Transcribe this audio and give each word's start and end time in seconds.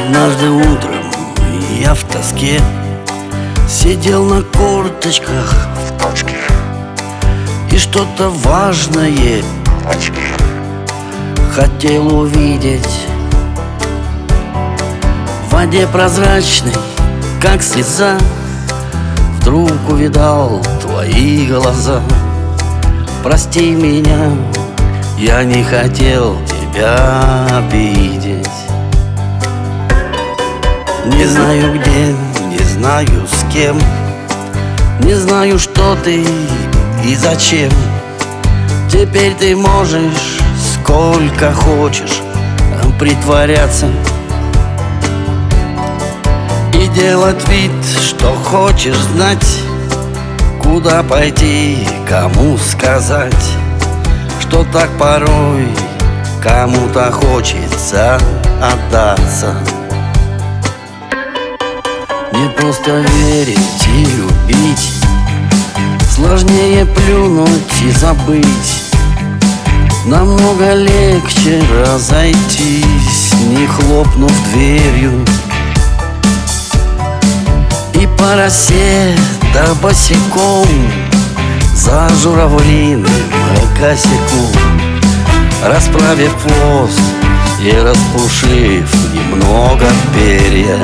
Однажды 0.00 0.48
утром 0.50 1.04
я 1.78 1.94
в 1.94 2.02
тоске 2.04 2.60
Сидел 3.68 4.24
на 4.24 4.42
корточках. 4.42 5.68
В 5.76 6.02
точке 6.02 6.36
И 7.70 7.76
что-то 7.76 8.30
важное 8.30 9.42
в 9.84 9.88
очке 9.88 10.32
хотел 11.54 12.20
увидеть. 12.20 13.06
В 15.46 15.52
воде 15.52 15.86
прозрачной, 15.86 16.74
как 17.40 17.62
слеза 17.62 18.16
Вдруг 19.40 19.72
увидал 19.88 20.62
твои 20.80 21.46
глаза. 21.46 22.00
Прости 23.22 23.72
меня, 23.72 24.30
я 25.18 25.44
не 25.44 25.62
хотел 25.62 26.38
тебя 26.46 27.46
обидеть 27.58 28.29
Не 31.06 31.26
знаю 31.26 31.78
где, 31.78 32.14
не 32.46 32.58
знаю 32.58 33.26
с 33.26 33.52
кем. 33.52 33.78
Не 35.00 35.14
знаю, 35.14 35.58
что 35.58 35.96
ты 36.04 36.24
и 37.04 37.14
зачем. 37.16 37.70
Теперь 38.90 39.34
ты 39.34 39.56
можешь 39.56 40.40
сколько 40.74 41.52
хочешь 41.52 42.20
притворяться 43.00 43.86
И 46.74 46.86
делать 46.88 47.48
вид, 47.48 47.72
что 47.98 48.34
хочешь 48.34 48.98
знать 49.14 49.58
Куда 50.62 51.02
пойти, 51.02 51.88
кому 52.06 52.58
сказать 52.58 53.52
Что 54.40 54.64
так 54.70 54.90
порой 54.98 55.66
кому-то 56.42 57.10
хочется 57.10 58.18
отдаться 58.62 59.54
Не 62.40 62.48
просто 62.48 63.00
верить 63.00 63.86
и 63.94 64.06
любить. 64.16 64.92
Сложнее 66.10 66.86
плюнуть 66.86 67.82
и 67.82 67.90
забыть. 67.90 68.94
Намного 70.06 70.72
легче 70.72 71.62
разойтись, 71.84 73.34
не 73.46 73.66
хлопнув 73.66 74.32
дверью. 74.54 75.22
И 78.00 78.08
по 78.16 78.36
росе 78.36 79.14
да 79.52 79.74
босиком 79.82 80.66
За 81.74 82.08
журавлиным 82.22 83.04
косяком. 83.78 84.80
Расправив 85.62 86.34
хвост 86.42 87.02
и 87.62 87.70
распушив 87.72 88.88
немного 89.12 89.86
перья 90.14 90.78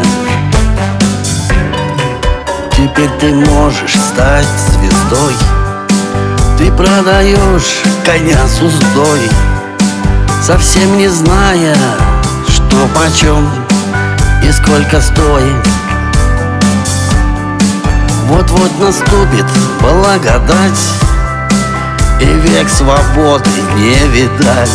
Теперь 2.76 3.08
ты 3.18 3.32
можешь 3.32 3.94
стать 3.94 4.46
звездой. 4.68 5.34
Ты 6.58 6.70
продаешь 6.72 7.82
коня 8.04 8.46
с 8.46 8.60
уздой 8.60 9.20
Совсем 10.42 10.98
не 10.98 11.08
зная, 11.08 11.74
что 12.48 12.86
почем 12.94 13.48
и 14.42 14.52
сколько 14.52 15.00
стоит. 15.00 15.66
Вот-вот 18.24 18.78
наступит 18.78 19.46
благодать 19.80 20.84
И 22.20 22.26
век 22.26 22.68
свободы 22.68 23.50
не 23.76 24.06
видать. 24.08 24.70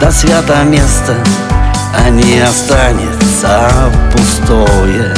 До 0.00 0.10
свято 0.10 0.64
места, 0.64 1.14
а 1.96 2.10
не 2.10 2.40
останется 2.40 3.70
пустое 4.12 5.14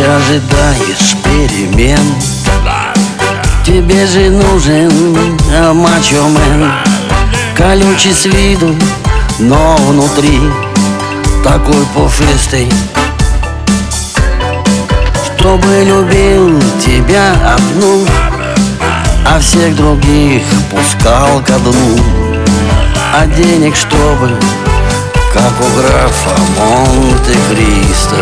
ты 0.00 0.06
ожидаешь 0.06 1.16
перемен? 1.24 1.98
Тебе 3.64 4.06
же 4.06 4.30
нужен 4.30 4.90
мачо-мен 5.74 6.72
Колючий 7.54 8.14
с 8.14 8.24
виду, 8.24 8.74
но 9.38 9.76
внутри 9.76 10.40
Такой 11.44 11.84
пушистый. 11.94 12.72
Чтобы 15.36 15.84
любил 15.84 16.58
тебя 16.84 17.34
одну 17.54 18.06
А 19.26 19.38
всех 19.40 19.76
других 19.76 20.42
пускал 20.70 21.42
ко 21.46 21.58
дну. 21.58 21.98
А 23.14 23.26
денег 23.26 23.76
чтобы 23.76 24.30
Как 25.32 25.52
у 25.60 25.78
графа 25.78 26.36
Монте-Кристо 26.58 28.16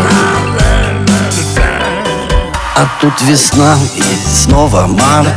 а 2.79 2.87
тут 3.01 3.13
весна 3.23 3.75
и 3.97 4.03
снова 4.33 4.87
март. 4.87 5.27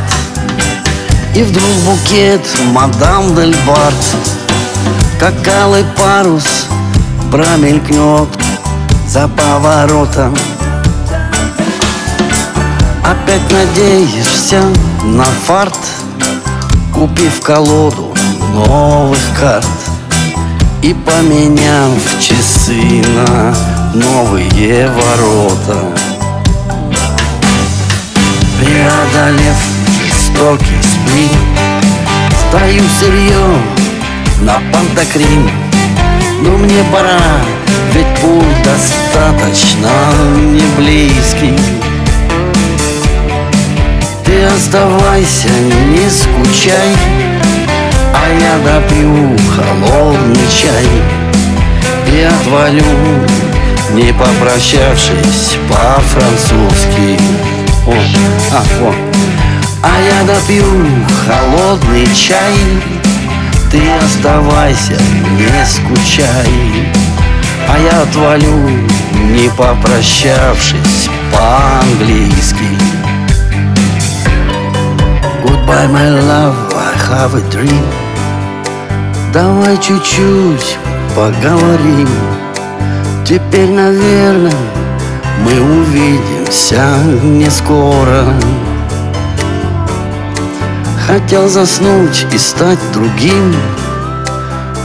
И 1.35 1.43
вдруг 1.43 1.69
букет 1.85 2.41
мадам 2.71 3.35
Дель 3.35 3.55
Барт 3.67 4.15
Как 5.19 5.33
алый 5.47 5.83
парус 5.97 6.67
промелькнет 7.31 8.29
за 9.09 9.27
поворотом. 9.27 10.33
Опять 13.03 13.51
надеешься 13.51 14.61
на 15.03 15.25
фарт 15.25 15.77
Купив 16.93 17.41
колоду 17.41 18.13
новых 18.53 19.19
карт. 19.37 19.67
И 20.81 20.93
поменяв 20.93 21.91
часы 22.21 23.03
на 23.15 23.53
новые 23.93 24.89
ворота 24.89 26.12
Преодолев 28.83 29.55
жестокий 29.97 30.81
сплин 30.81 31.29
Стою 32.49 32.83
сырьем 32.99 33.61
на 34.41 34.59
пантокрин. 34.73 35.49
Но 36.41 36.57
мне 36.57 36.83
пора, 36.91 37.21
ведь 37.93 38.19
путь 38.19 38.63
достаточно 38.65 39.89
не 40.35 40.65
близкий. 40.75 41.57
Ты 44.25 44.43
оставайся, 44.43 45.47
не 45.47 46.09
скучай 46.09 46.93
А 48.13 48.27
я 48.37 48.57
допью 48.65 49.37
холодный 49.55 50.47
чай 50.49 50.87
И 52.11 52.21
отвалю, 52.21 52.83
не 53.93 54.11
попрощавшись 54.11 55.57
по-французски 55.69 57.62
о, 57.85 57.93
а, 58.51 58.63
о. 58.81 58.93
А 59.83 59.99
я 59.99 60.23
допью 60.23 60.65
холодный 61.25 62.07
чай. 62.15 62.55
Ты 63.71 63.81
оставайся, 64.03 64.97
не 65.37 65.65
скучай. 65.65 66.91
А 67.67 67.77
я 67.77 68.01
отвалю, 68.03 68.69
не 69.31 69.49
попрощавшись 69.49 71.09
по-английски. 71.31 72.67
Goodbye, 75.43 75.87
my 75.87 76.09
love, 76.09 76.55
I 76.75 76.93
have 77.09 77.35
a 77.35 77.41
dream. 77.49 77.83
Давай 79.33 79.77
чуть-чуть 79.77 80.77
поговорим. 81.15 82.09
Теперь, 83.25 83.69
наверное, 83.69 84.53
мы 85.41 85.59
увидимся 85.59 86.97
не 87.23 87.49
скоро. 87.49 88.25
Хотел 91.05 91.49
заснуть 91.49 92.25
и 92.31 92.37
стать 92.37 92.79
другим 92.93 93.53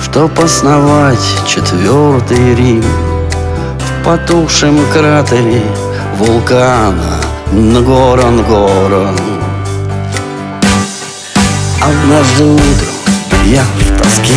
Чтоб 0.02 0.36
основать 0.40 1.24
четвертый 1.46 2.56
Рим. 2.56 2.82
В 2.82 4.04
потухшем 4.04 4.78
кратере 4.92 5.62
вулкана 6.16 7.20
Нгора-Нгора 7.52 9.14
Однажды 11.80 12.44
утром 12.44 13.44
я 13.46 13.62
в 13.62 14.02
тоске 14.02 14.34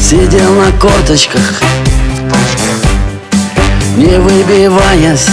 Сидел 0.00 0.54
на 0.54 0.72
корточках 0.78 1.62
не 3.98 4.16
выбиваясь 4.16 5.28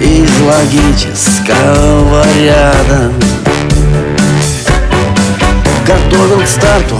из 0.00 0.40
логического 0.40 2.24
ряда. 2.36 3.12
Готовил 5.86 6.40
к 6.40 6.48
старту 6.48 6.96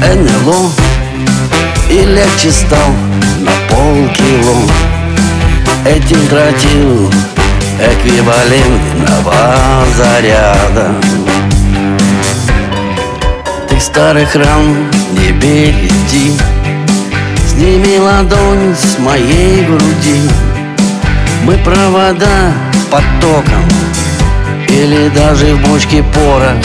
НЛО 0.00 0.70
И 1.90 2.04
легче 2.04 2.52
стал 2.52 2.90
на 3.40 3.50
полкило. 3.68 4.62
Этим 5.84 6.24
тратил 6.28 7.10
эквивалентного 7.80 9.34
заряда. 9.96 10.94
Ты 13.68 13.80
старых 13.80 14.36
ран 14.36 14.88
не 15.18 15.32
береги 15.32 16.36
Сними 17.62 17.96
ладонь 17.96 18.74
с 18.74 18.98
моей 18.98 19.64
груди. 19.64 20.28
Мы 21.44 21.56
провода 21.58 22.52
под 22.90 23.04
током 23.20 23.64
Или 24.66 25.08
даже 25.10 25.54
в 25.54 25.68
бочке 25.68 26.02
порох. 26.02 26.56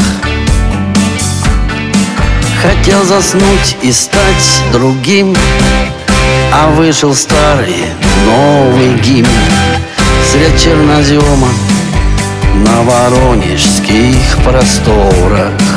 Хотел 2.64 3.04
заснуть 3.06 3.78
и 3.84 3.92
стать 3.92 4.64
другим 4.74 5.36
А 6.52 6.72
вышел 6.72 7.14
старый 7.14 7.86
новый 8.26 8.96
гимн. 9.02 9.28
Средь 10.32 10.60
чернозема 10.60 11.50
на 12.56 12.82
воронежских 12.82 14.40
просторах 14.44 15.77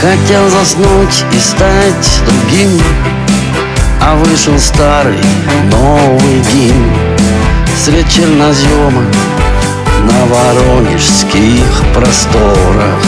Хотел 0.00 0.48
заснуть 0.48 1.26
и 1.30 1.38
стать 1.38 2.22
другим 2.24 2.80
А 4.00 4.16
вышел 4.16 4.58
старый 4.58 5.20
новый 5.70 6.40
гимн 6.54 6.90
Средь 7.84 8.08
чернозема 8.10 9.04
на 10.00 10.24
воронежских 10.24 11.84
просторах 11.94 13.04